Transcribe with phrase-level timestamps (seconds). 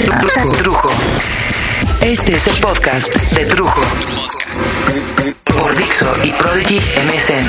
[0.00, 0.88] Trujo.
[2.00, 3.82] Este es el podcast de Trujo.
[5.44, 7.46] Por Dixo y Prodigy MSN.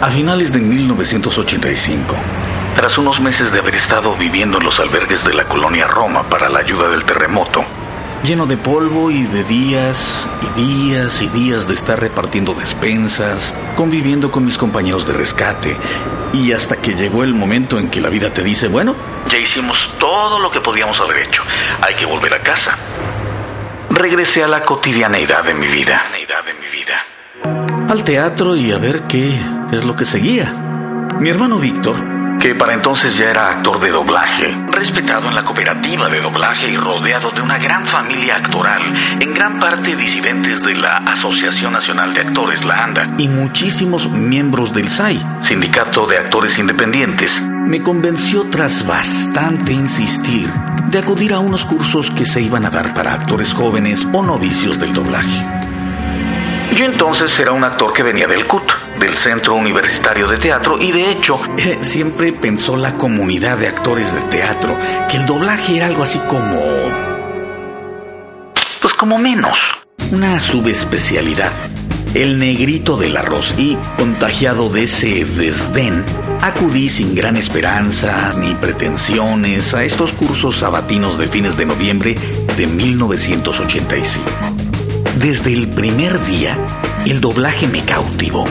[0.00, 2.16] A finales de 1985,
[2.74, 6.48] tras unos meses de haber estado viviendo en los albergues de la colonia Roma para
[6.48, 7.64] la ayuda del terremoto,
[8.24, 14.32] lleno de polvo y de días y días y días de estar repartiendo despensas, conviviendo
[14.32, 15.76] con mis compañeros de rescate,
[16.32, 18.94] y hasta que llegó el momento en que la vida te dice, bueno,
[19.30, 21.42] ya hicimos todo lo que podíamos haber hecho,
[21.80, 22.76] hay que volver a casa.
[23.90, 26.02] Regresé a la cotidianeidad de mi vida.
[27.88, 29.38] Al teatro y a ver qué
[29.72, 30.50] es lo que seguía.
[31.20, 32.11] Mi hermano Víctor
[32.42, 36.76] que para entonces ya era actor de doblaje, respetado en la cooperativa de doblaje y
[36.76, 38.82] rodeado de una gran familia actoral,
[39.20, 44.74] en gran parte disidentes de la Asociación Nacional de Actores, la ANDA, y muchísimos miembros
[44.74, 50.50] del SAI, Sindicato de Actores Independientes, me convenció tras bastante insistir
[50.90, 54.80] de acudir a unos cursos que se iban a dar para actores jóvenes o novicios
[54.80, 55.46] del doblaje.
[56.74, 60.92] Yo entonces era un actor que venía del CUT, del Centro Universitario de Teatro, y
[60.92, 64.76] de hecho eh, siempre pensó la comunidad de actores de teatro
[65.10, 66.56] que el doblaje era algo así como...
[68.80, 69.58] pues como menos,
[70.12, 71.50] una subespecialidad.
[72.14, 76.04] El negrito del arroz y, contagiado de ese desdén,
[76.40, 82.16] acudí sin gran esperanza ni pretensiones a estos cursos sabatinos de fines de noviembre
[82.56, 84.30] de 1985.
[85.16, 86.56] Desde el primer día,
[87.04, 88.46] el doblaje me cautivó.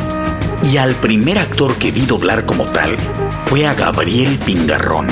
[0.63, 2.97] Y al primer actor que vi doblar como tal
[3.47, 5.07] fue a Gabriel Pingarrón.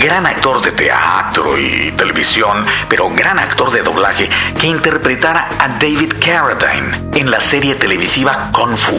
[0.00, 4.28] Gran actor de teatro y televisión, pero gran actor de doblaje
[4.58, 8.98] que interpretara a David Carradine en la serie televisiva Kung Fu.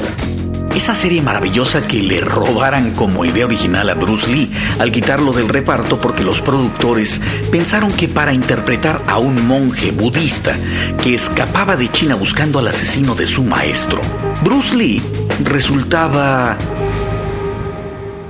[0.76, 5.48] Esa serie maravillosa que le robaran como idea original a Bruce Lee al quitarlo del
[5.48, 10.54] reparto porque los productores pensaron que para interpretar a un monje budista
[11.02, 14.02] que escapaba de China buscando al asesino de su maestro,
[14.44, 15.02] Bruce Lee
[15.44, 16.58] resultaba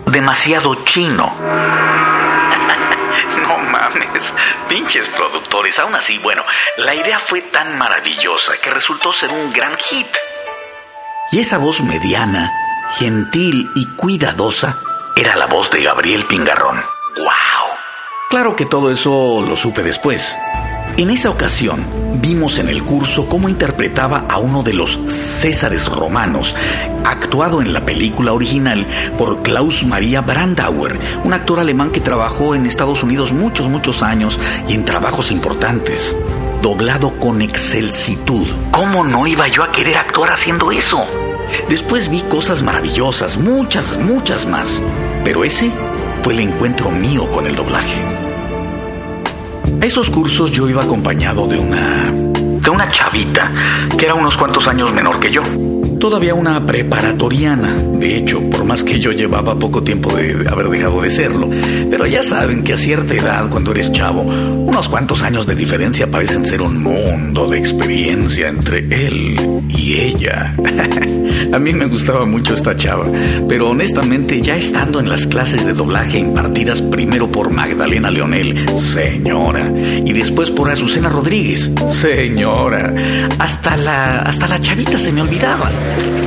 [0.06, 1.36] demasiado chino.
[3.42, 4.34] no mames,
[4.68, 5.78] pinches productores.
[5.80, 6.44] Aún así, bueno,
[6.78, 10.08] la idea fue tan maravillosa que resultó ser un gran hit.
[11.32, 12.52] Y esa voz mediana,
[12.98, 14.78] gentil y cuidadosa
[15.16, 16.78] era la voz de Gabriel Pingarrón.
[17.18, 17.78] ¡Wow!
[18.30, 20.36] Claro que todo eso lo supe después.
[20.98, 21.86] En esa ocasión
[22.22, 26.56] vimos en el curso cómo interpretaba a uno de los Césares romanos,
[27.04, 32.66] actuado en la película original por Klaus Maria Brandauer, un actor alemán que trabajó en
[32.66, 34.40] Estados Unidos muchos, muchos años
[34.70, 36.16] y en trabajos importantes
[36.62, 38.48] doblado con excelsitud.
[38.72, 41.06] ¿Cómo no iba yo a querer actuar haciendo eso?
[41.68, 44.82] Después vi cosas maravillosas, muchas, muchas más.
[45.26, 45.70] Pero ese
[46.24, 48.15] fue el encuentro mío con el doblaje.
[49.82, 52.12] A esos cursos yo iba acompañado de una...
[52.12, 53.52] de una chavita
[53.98, 55.44] que era unos cuantos años menor que yo
[56.06, 57.74] todavía una preparatoriana.
[57.94, 61.50] De hecho, por más que yo llevaba poco tiempo de haber dejado de serlo.
[61.90, 66.12] Pero ya saben que a cierta edad, cuando eres chavo, unos cuantos años de diferencia
[66.12, 69.36] parecen ser un mundo de experiencia entre él
[69.68, 70.56] y ella.
[71.52, 73.08] a mí me gustaba mucho esta chava,
[73.48, 79.72] pero honestamente ya estando en las clases de doblaje impartidas primero por Magdalena Leonel, señora,
[80.06, 82.94] y después por Azucena Rodríguez, señora,
[83.40, 85.72] hasta la, hasta la chavita se me olvidaba.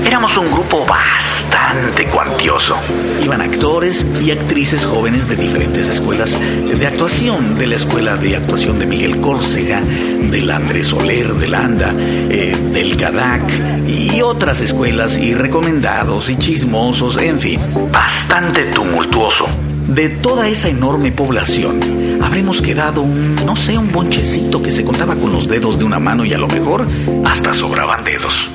[0.08, 2.74] Éramos un grupo bastante cuantioso.
[3.22, 8.78] Iban actores y actrices jóvenes de diferentes escuelas de actuación, de la Escuela de Actuación
[8.78, 15.34] de Miguel Córcega, del Andrés Soler, del ANDA, eh, del GADAC y otras escuelas y
[15.34, 17.60] recomendados y chismosos, en fin,
[17.92, 19.46] bastante tumultuoso.
[19.88, 25.16] De toda esa enorme población, habremos quedado un, no sé, un bonchecito que se contaba
[25.16, 26.86] con los dedos de una mano y a lo mejor
[27.26, 28.50] hasta sobraban dedos.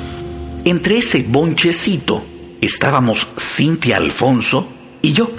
[0.65, 2.23] Entre ese bonchecito
[2.61, 4.65] estábamos Cintia Alfonso
[5.01, 5.29] y yo.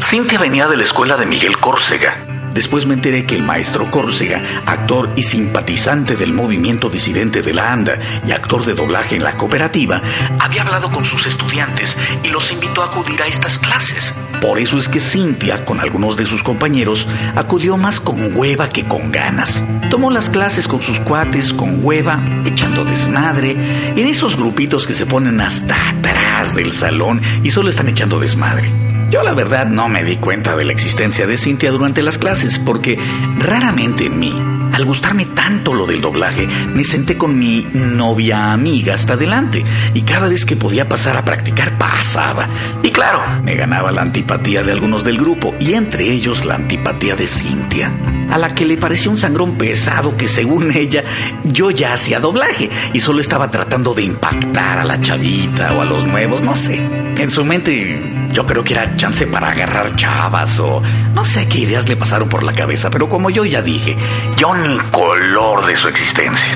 [0.00, 2.35] Cintia venía de la escuela de Miguel Córcega.
[2.56, 7.70] Después me enteré que el maestro Córcega, actor y simpatizante del movimiento disidente de la
[7.70, 10.00] ANDA y actor de doblaje en la cooperativa,
[10.40, 14.14] había hablado con sus estudiantes y los invitó a acudir a estas clases.
[14.40, 18.86] Por eso es que Cintia, con algunos de sus compañeros, acudió más con hueva que
[18.86, 19.62] con ganas.
[19.90, 25.04] Tomó las clases con sus cuates, con hueva, echando desmadre, en esos grupitos que se
[25.04, 28.85] ponen hasta atrás del salón y solo están echando desmadre.
[29.10, 32.58] Yo la verdad no me di cuenta de la existencia de Cintia durante las clases
[32.58, 32.98] porque
[33.38, 38.94] raramente en mí al gustarme tanto lo del doblaje, me senté con mi novia amiga
[38.94, 39.64] hasta adelante
[39.94, 42.46] y cada vez que podía pasar a practicar pasaba.
[42.82, 47.16] Y claro, me ganaba la antipatía de algunos del grupo y entre ellos la antipatía
[47.16, 47.90] de Cintia,
[48.30, 51.04] a la que le pareció un sangrón pesado que según ella
[51.42, 55.86] yo ya hacía doblaje y solo estaba tratando de impactar a la chavita o a
[55.86, 56.82] los nuevos, no sé.
[57.16, 60.82] En su mente yo creo que era chance para agarrar chavas o
[61.14, 63.96] no sé qué ideas le pasaron por la cabeza, pero como yo ya dije,
[64.36, 66.54] yo ni color de su existencia.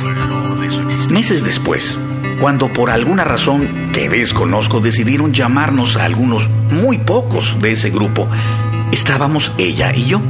[1.09, 1.97] Meses después,
[2.39, 8.29] cuando por alguna razón que desconozco decidieron llamarnos a algunos muy pocos de ese grupo,
[8.93, 10.21] estábamos ella y yo.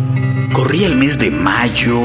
[0.52, 1.98] Corría el mes de mayo,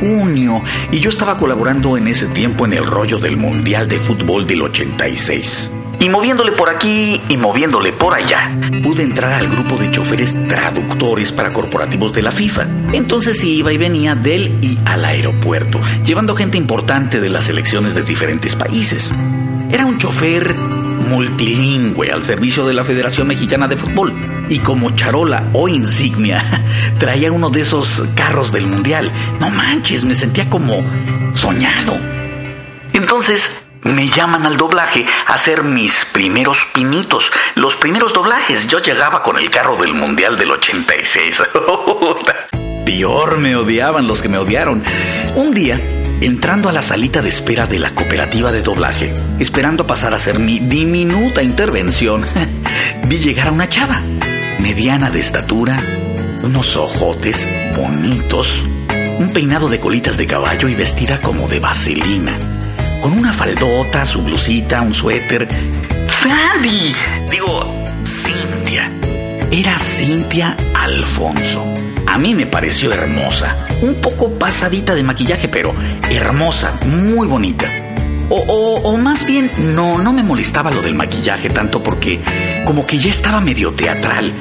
[0.00, 0.60] junio,
[0.90, 4.62] y yo estaba colaborando en ese tiempo en el rollo del Mundial de Fútbol del
[4.62, 5.70] 86.
[6.00, 11.32] Y moviéndole por aquí y moviéndole por allá, pude entrar al grupo de choferes traductores
[11.32, 12.66] para corporativos de la FIFA.
[12.92, 18.02] Entonces iba y venía del y al aeropuerto, llevando gente importante de las selecciones de
[18.02, 19.12] diferentes países.
[19.70, 24.12] Era un chofer multilingüe al servicio de la Federación Mexicana de Fútbol.
[24.48, 26.44] Y como charola o insignia,
[26.98, 29.10] traía uno de esos carros del Mundial.
[29.40, 30.84] No manches, me sentía como
[31.34, 31.98] soñado.
[32.92, 38.66] Entonces, me llaman al doblaje a hacer mis primeros pinitos, los primeros doblajes.
[38.66, 41.42] Yo llegaba con el carro del Mundial del 86.
[42.86, 44.82] Peor me odiaban los que me odiaron.
[45.34, 45.80] Un día,
[46.20, 50.38] entrando a la salita de espera de la cooperativa de doblaje, esperando pasar a hacer
[50.38, 52.24] mi diminuta intervención,
[53.06, 54.00] vi llegar a una chava,
[54.60, 55.78] mediana de estatura,
[56.42, 57.46] unos ojotes
[57.76, 58.64] bonitos,
[59.18, 62.57] un peinado de colitas de caballo y vestida como de vaselina
[63.00, 65.48] con una faldota, su blusita, un suéter.
[66.08, 66.94] ¡Sandy!
[67.30, 68.90] Digo, Cintia.
[69.50, 71.64] Era Cintia Alfonso.
[72.06, 75.74] A mí me pareció hermosa, un poco pasadita de maquillaje, pero
[76.10, 77.70] hermosa, muy bonita.
[78.30, 78.36] O,
[78.84, 82.20] o, más bien, no, no me molestaba lo del maquillaje tanto porque
[82.66, 84.32] como que ya estaba medio teatral.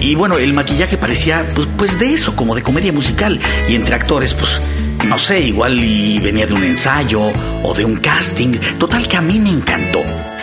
[0.00, 3.38] Y bueno, el maquillaje parecía pues, pues de eso, como de comedia musical.
[3.68, 4.60] Y entre actores, pues
[5.06, 7.32] no sé, igual y venía de un ensayo
[7.62, 8.52] o de un casting.
[8.78, 10.00] Total que a mí me encantó.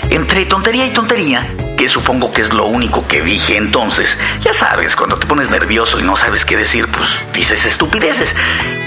[0.10, 1.48] Entre tontería y tontería,
[1.78, 6.00] que supongo que es lo único que dije entonces, ya sabes, cuando te pones nervioso
[6.00, 8.36] y no sabes qué decir, pues dices estupideces.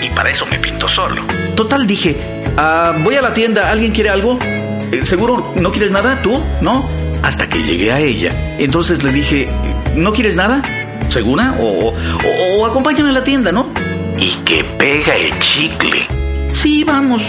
[0.02, 1.22] Y para eso me pinto solo.
[1.54, 2.16] Total dije,
[2.56, 4.38] ah, voy a la tienda, ¿alguien quiere algo?
[4.42, 6.20] Eh, ¿Seguro no quieres nada?
[6.22, 6.42] ¿Tú?
[6.60, 6.88] ¿No?
[7.22, 8.56] Hasta que llegué a ella.
[8.58, 9.48] Entonces le dije,
[9.94, 10.60] ¿no quieres nada?
[11.08, 11.54] ¿Segura?
[11.60, 11.94] O, o,
[12.58, 13.68] o acompáñame a la tienda, ¿no?
[14.22, 16.06] Y que pega el chicle.
[16.54, 17.22] Sí, vamos.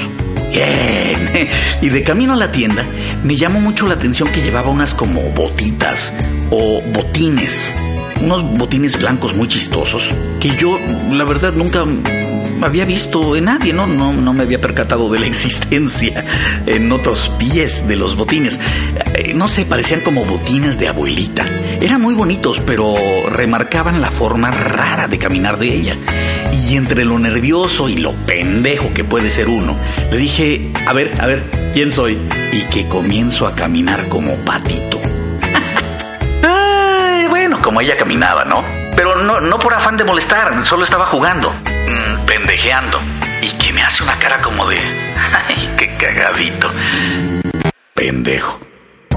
[0.51, 1.49] Bien.
[1.81, 2.85] Y de camino a la tienda,
[3.23, 6.13] me llamó mucho la atención que llevaba unas como botitas
[6.51, 7.75] o botines.
[8.21, 10.09] Unos botines blancos muy chistosos
[10.39, 10.79] que yo,
[11.11, 11.83] la verdad, nunca
[12.61, 13.87] había visto en nadie, ¿no?
[13.87, 16.23] No, no me había percatado de la existencia
[16.65, 18.59] en otros pies de los botines.
[19.15, 21.45] Eh, no sé, parecían como botines de abuelita.
[21.81, 22.95] Eran muy bonitos, pero
[23.29, 25.97] remarcaban la forma rara de caminar de ella.
[26.53, 29.75] Y entre lo nervioso y lo pendejo que puede ser uno,
[30.11, 32.15] le dije, a ver, a ver, ¿quién soy?
[32.51, 35.01] Y que comienzo a caminar como patito.
[36.43, 38.63] Ay, bueno, como ella caminaba, ¿no?
[38.95, 42.99] Pero no, no por afán de molestar, solo estaba jugando, mm, pendejeando.
[43.41, 44.77] Y que me hace una cara como de...
[45.47, 46.71] Ay, qué cagadito.
[47.95, 48.59] Pendejo.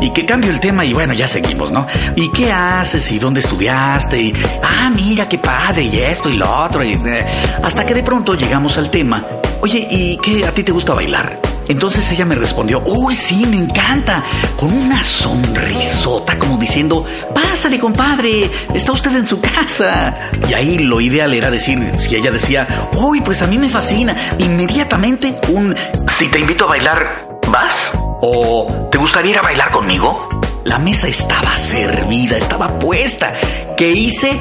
[0.00, 1.86] Y que cambio el tema y bueno, ya seguimos, ¿no?
[2.14, 3.10] ¿Y qué haces?
[3.12, 4.20] ¿Y dónde estudiaste?
[4.20, 4.32] Y,
[4.62, 6.84] ah, mira, qué padre, y esto y lo otro.
[6.84, 7.26] Y, eh,
[7.62, 9.24] hasta que de pronto llegamos al tema.
[9.60, 11.40] Oye, ¿y qué a ti te gusta bailar?
[11.68, 14.22] Entonces ella me respondió, uy, sí, me encanta,
[14.56, 20.14] con una sonrisota como diciendo, pásale, compadre, está usted en su casa.
[20.48, 24.16] Y ahí lo ideal era decir, si ella decía, uy, pues a mí me fascina,
[24.38, 25.74] inmediatamente un,
[26.16, 27.92] si te invito a bailar, ¿vas?
[28.20, 30.28] ¿O te gustaría ir a bailar conmigo?
[30.64, 33.34] La mesa estaba servida, estaba puesta.
[33.76, 34.38] ¿Qué hice?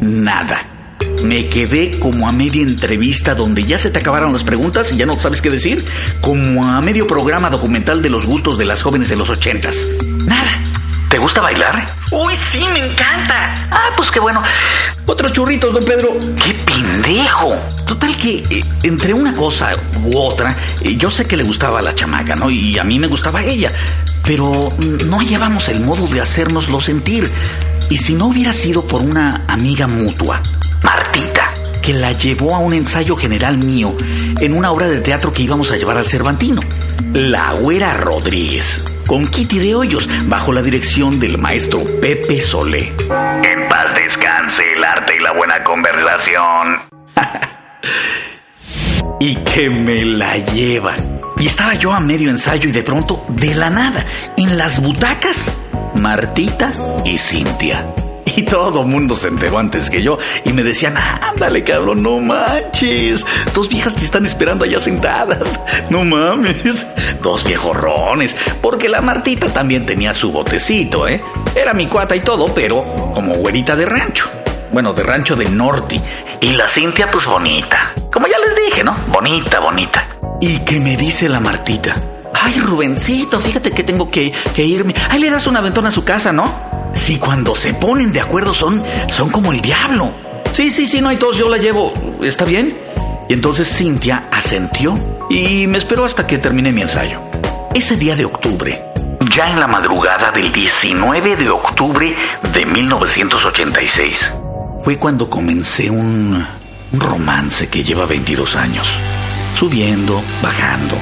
[0.00, 0.62] Nada.
[1.22, 5.06] Me quedé como a media entrevista donde ya se te acabaron las preguntas y ya
[5.06, 5.84] no sabes qué decir,
[6.20, 9.86] como a medio programa documental de los gustos de las jóvenes de los ochentas.
[10.24, 10.56] Nada.
[11.08, 11.86] ¿Te gusta bailar?
[12.10, 13.54] Uy, sí, me encanta.
[13.70, 14.42] Ah, pues qué bueno.
[15.06, 16.16] Otros churritos, don Pedro.
[16.44, 17.54] ¡Qué pendejo!
[17.86, 19.72] Total que eh, entre una cosa
[20.02, 22.50] u otra, eh, yo sé que le gustaba a la chamaca, ¿no?
[22.50, 23.72] Y a mí me gustaba ella.
[24.24, 24.68] Pero
[25.04, 27.30] no hallábamos el modo de hacérnoslo sentir.
[27.88, 30.42] Y si no hubiera sido por una amiga mutua,
[30.82, 33.96] Martita, que la llevó a un ensayo general mío
[34.40, 36.60] en una obra de teatro que íbamos a llevar al Cervantino.
[37.12, 42.92] La Güera Rodríguez con Kitty de Hoyos, bajo la dirección del maestro Pepe Solé.
[43.44, 46.80] En paz descanse el arte y la buena conversación.
[49.20, 50.96] y que me la lleva.
[51.38, 54.04] Y estaba yo a medio ensayo y de pronto, de la nada,
[54.36, 55.52] en las butacas,
[55.94, 56.72] Martita
[57.04, 57.84] y Cintia.
[58.36, 63.24] Y todo mundo se enteró antes que yo y me decían, ándale cabrón, no manches.
[63.54, 65.58] Dos viejas te están esperando allá sentadas.
[65.88, 66.86] No mames.
[67.22, 68.36] Dos viejorrones.
[68.60, 71.22] Porque la Martita también tenía su botecito, ¿eh?
[71.54, 74.28] Era mi cuata y todo, pero como güerita de rancho.
[74.70, 76.00] Bueno, de rancho del norte.
[76.40, 77.92] Y la Cintia, pues bonita.
[78.12, 78.94] Como ya les dije, ¿no?
[79.08, 80.06] Bonita, bonita.
[80.40, 81.96] ¿Y qué me dice la Martita?
[82.34, 84.94] Ay, Rubencito, fíjate que tengo que, que irme.
[85.08, 86.75] Ay, le das un aventón a su casa, ¿no?
[86.96, 90.12] Si cuando se ponen de acuerdo son, son como el diablo.
[90.52, 91.92] Sí, sí, sí, no hay tos, yo la llevo.
[92.22, 92.76] ¿Está bien?
[93.28, 94.96] Y entonces Cintia asentió
[95.28, 97.20] y me esperó hasta que terminé mi ensayo.
[97.74, 98.82] Ese día de octubre,
[99.34, 102.14] ya en la madrugada del 19 de octubre
[102.54, 104.32] de 1986,
[104.82, 106.46] fue cuando comencé un,
[106.92, 108.88] un romance que lleva 22 años.
[109.54, 110.94] Subiendo, bajando,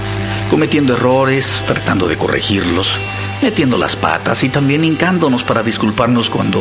[0.51, 2.99] cometiendo errores, tratando de corregirlos
[3.43, 6.61] metiendo las patas y también hincándonos para disculparnos cuando,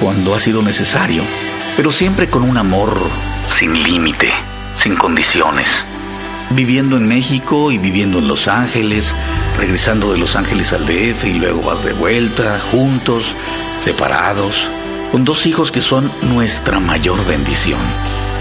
[0.00, 1.22] cuando ha sido necesario,
[1.76, 2.96] pero siempre con un amor
[3.48, 4.32] sin límite,
[4.74, 5.68] sin condiciones.
[6.50, 9.14] Viviendo en México y viviendo en Los Ángeles,
[9.56, 13.36] regresando de Los Ángeles al DF y luego vas de vuelta, juntos,
[13.78, 14.68] separados,
[15.12, 17.80] con dos hijos que son nuestra mayor bendición.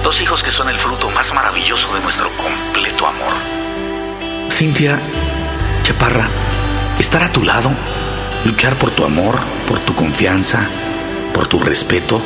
[0.04, 3.34] Dos hijos que son el fruto más maravilloso de nuestro completo amor.
[4.50, 5.00] Cintia
[5.84, 6.28] Chaparra,
[7.00, 7.72] estar a tu lado,
[8.46, 10.68] luchar por tu amor, por tu confianza,
[11.34, 12.22] por tu respeto,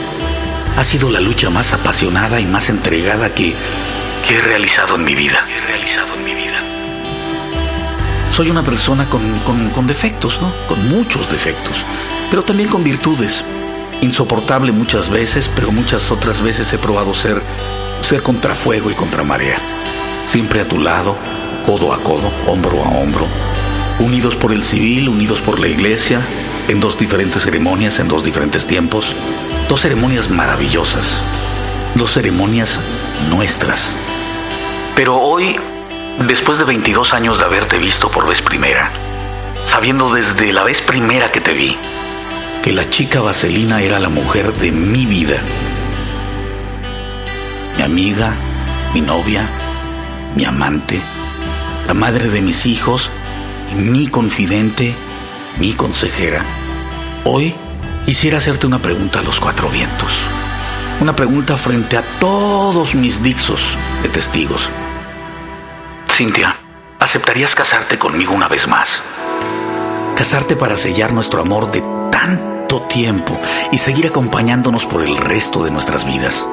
[0.77, 3.55] ha sido la lucha más apasionada y más entregada que,
[4.29, 5.45] he realizado en mi vida.
[5.47, 6.59] He realizado en mi vida.
[8.31, 9.21] Soy una persona con,
[9.69, 10.51] con defectos, ¿no?
[10.67, 11.75] Con muchos defectos,
[12.31, 13.43] pero también con virtudes.
[14.01, 17.41] Insoportable muchas veces, pero muchas otras veces he probado ser,
[18.01, 19.59] ser contra fuego y contra marea.
[20.27, 21.15] Siempre a tu lado,
[21.63, 23.27] codo a codo, hombro a hombro,
[23.99, 26.21] unidos por el civil, unidos por la iglesia,
[26.67, 29.15] en dos diferentes ceremonias, en dos diferentes tiempos,
[29.69, 31.21] dos ceremonias maravillosas,
[31.95, 32.79] dos ceremonias
[33.29, 33.93] nuestras.
[34.95, 35.59] Pero hoy,
[36.27, 38.91] después de 22 años de haberte visto por vez primera,
[39.63, 41.75] sabiendo desde la vez primera que te vi,
[42.63, 45.41] que la chica Vaselina era la mujer de mi vida,
[47.77, 48.33] mi amiga,
[48.93, 49.47] mi novia,
[50.35, 51.01] mi amante,
[51.87, 53.09] la madre de mis hijos,
[53.75, 54.93] mi confidente,
[55.59, 56.43] mi consejera.
[57.25, 57.55] Hoy
[58.05, 60.11] quisiera hacerte una pregunta a los cuatro vientos.
[60.99, 64.69] Una pregunta frente a todos mis dixos de testigos.
[66.09, 66.55] Cintia,
[66.99, 69.01] ¿aceptarías casarte conmigo una vez más?
[70.15, 73.39] Casarte para sellar nuestro amor de tanto tiempo
[73.71, 76.45] y seguir acompañándonos por el resto de nuestras vidas.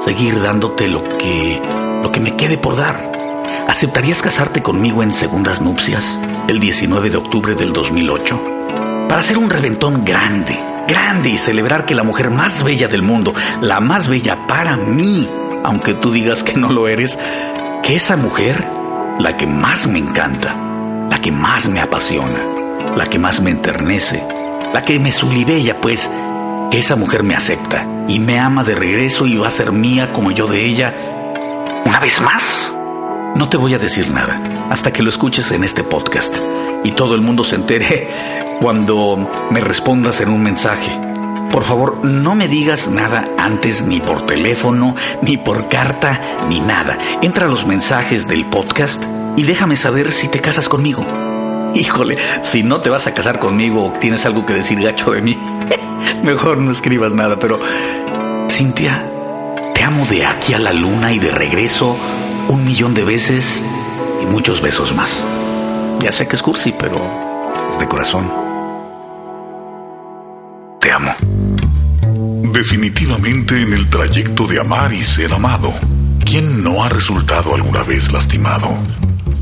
[0.00, 1.60] Seguir dándote lo que
[2.02, 3.17] lo que me quede por dar.
[3.68, 6.18] ¿Aceptarías casarte conmigo en segundas nupcias?
[6.48, 11.94] el 19 de octubre del 2008 para hacer un reventón grande, grande y celebrar que
[11.94, 15.28] la mujer más bella del mundo, la más bella para mí,
[15.62, 17.18] aunque tú digas que no lo eres,
[17.82, 18.66] que esa mujer,
[19.18, 20.54] la que más me encanta,
[21.10, 22.38] la que más me apasiona,
[22.96, 24.22] la que más me enternece,
[24.72, 26.10] la que me sulibella, pues,
[26.70, 30.12] que esa mujer me acepta y me ama de regreso y va a ser mía
[30.12, 30.94] como yo de ella,
[31.84, 32.77] una vez más.
[33.38, 36.36] No te voy a decir nada hasta que lo escuches en este podcast
[36.82, 38.08] y todo el mundo se entere
[38.60, 40.90] cuando me respondas en un mensaje.
[41.52, 46.98] Por favor, no me digas nada antes ni por teléfono, ni por carta, ni nada.
[47.22, 49.04] Entra a los mensajes del podcast
[49.36, 51.06] y déjame saber si te casas conmigo.
[51.76, 55.22] Híjole, si no te vas a casar conmigo o tienes algo que decir gacho de
[55.22, 55.38] mí,
[56.24, 57.60] mejor no escribas nada, pero...
[58.50, 59.08] Cintia,
[59.74, 61.96] te amo de aquí a la luna y de regreso
[62.48, 63.62] un millón de veces
[64.22, 65.22] y muchos besos más.
[66.00, 67.00] Ya sé que es cursi, pero
[67.70, 68.30] es de corazón.
[70.80, 71.14] Te amo.
[72.52, 75.72] Definitivamente en el trayecto de amar y ser amado,
[76.24, 78.68] ¿quién no ha resultado alguna vez lastimado?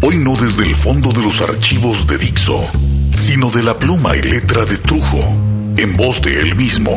[0.02, 2.66] Hoy no desde el fondo de los archivos de Dixo,
[3.14, 5.22] sino de la pluma y letra de Trujo,
[5.76, 6.92] en voz de él mismo,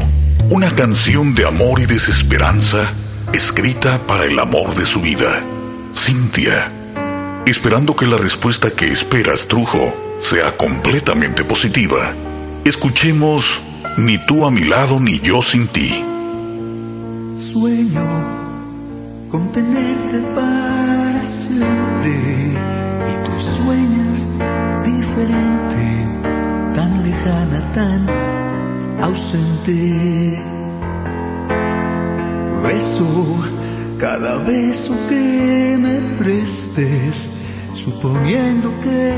[0.49, 2.91] una canción de amor y desesperanza
[3.33, 5.41] escrita para el amor de su vida.
[5.93, 6.71] Cintia,
[7.45, 12.13] esperando que la respuesta que esperas, Trujo, sea completamente positiva.
[12.65, 13.61] Escuchemos
[13.97, 15.89] Ni tú a mi lado ni yo sin ti.
[17.51, 18.39] Sueño
[19.29, 22.53] con tenerte para siempre
[23.09, 24.17] y tú sueñas
[24.85, 25.83] diferente,
[26.75, 28.09] tan lejana, tan
[29.03, 30.39] ausente.
[32.63, 33.58] Beso
[33.99, 37.27] cada beso que me prestes,
[37.83, 39.13] suponiendo que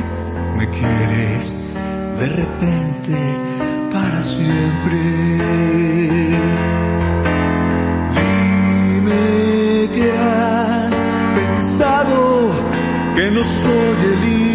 [0.57, 1.75] me quieres
[2.17, 3.17] de repente
[3.93, 4.99] para siempre.
[8.15, 10.95] Dime que has
[11.35, 12.51] pensado
[13.15, 14.50] que no soy el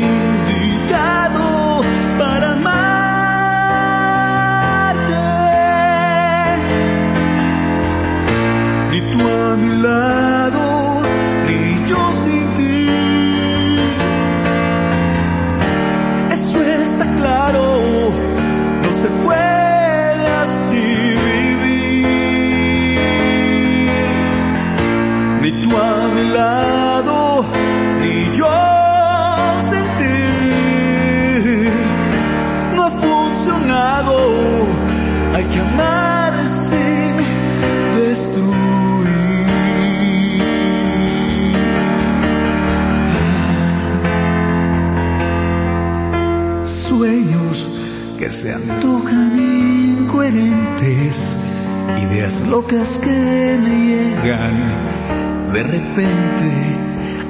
[50.16, 51.68] incoherentes,
[52.02, 56.50] ideas locas que me llegan de repente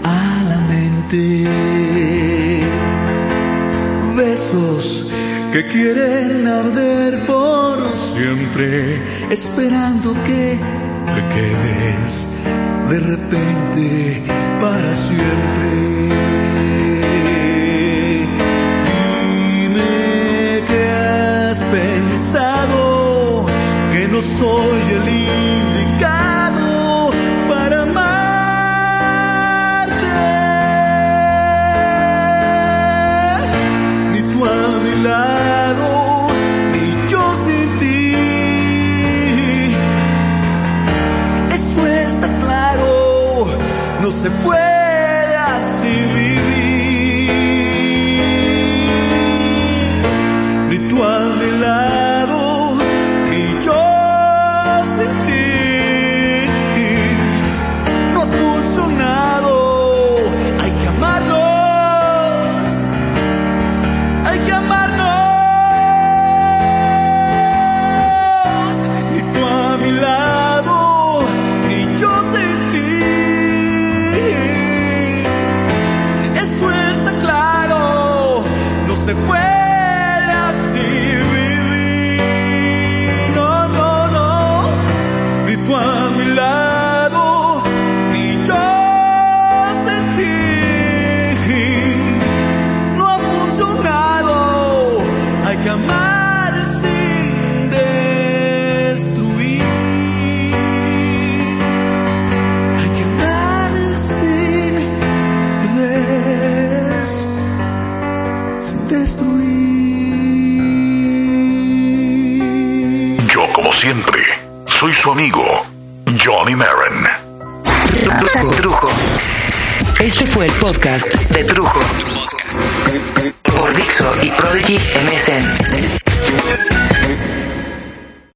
[0.05, 1.45] a la mente.
[4.17, 5.13] Besos
[5.53, 10.59] que quieren arder por siempre, esperando que
[11.15, 12.45] te quedes
[12.89, 14.23] de repente
[14.61, 15.87] para siempre.
[21.73, 22.16] been
[24.35, 25.56] 所有里。